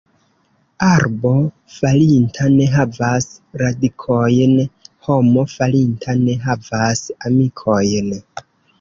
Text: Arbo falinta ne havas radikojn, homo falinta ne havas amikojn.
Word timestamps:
Arbo 0.85 1.33
falinta 1.73 2.47
ne 2.55 2.65
havas 2.77 3.29
radikojn, 3.65 4.59
homo 5.11 5.47
falinta 5.55 6.19
ne 6.27 6.39
havas 6.51 7.09
amikojn. 7.31 8.15